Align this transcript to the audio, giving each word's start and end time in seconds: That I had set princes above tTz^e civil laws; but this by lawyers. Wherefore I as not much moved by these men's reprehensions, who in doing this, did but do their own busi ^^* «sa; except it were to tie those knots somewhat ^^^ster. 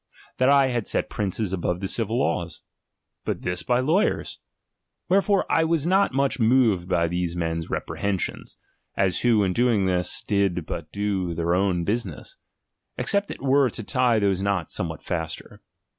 That 0.37 0.49
I 0.49 0.69
had 0.69 0.87
set 0.87 1.11
princes 1.11 1.53
above 1.53 1.77
tTz^e 1.77 1.89
civil 1.89 2.17
laws; 2.17 2.63
but 3.23 3.43
this 3.43 3.61
by 3.61 3.81
lawyers. 3.81 4.39
Wherefore 5.09 5.45
I 5.47 5.61
as 5.63 5.85
not 5.85 6.11
much 6.11 6.39
moved 6.39 6.89
by 6.89 7.07
these 7.07 7.35
men's 7.35 7.69
reprehensions, 7.69 8.57
who 9.21 9.43
in 9.43 9.53
doing 9.53 9.85
this, 9.85 10.23
did 10.23 10.65
but 10.65 10.91
do 10.91 11.35
their 11.35 11.53
own 11.53 11.85
busi 11.85 12.15
^^* 12.19 12.25
«sa; 12.25 12.35
except 12.97 13.29
it 13.29 13.43
were 13.43 13.69
to 13.69 13.83
tie 13.83 14.17
those 14.17 14.41
knots 14.41 14.73
somewhat 14.73 15.01
^^^ster. 15.01 15.59